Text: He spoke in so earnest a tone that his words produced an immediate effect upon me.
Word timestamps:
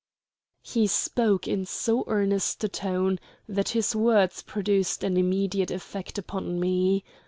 He 0.63 0.87
spoke 0.87 1.47
in 1.47 1.63
so 1.67 2.05
earnest 2.07 2.63
a 2.63 2.67
tone 2.67 3.19
that 3.47 3.69
his 3.69 3.95
words 3.95 4.41
produced 4.41 5.03
an 5.03 5.15
immediate 5.15 5.69
effect 5.69 6.17
upon 6.17 6.59
me. 6.59 7.03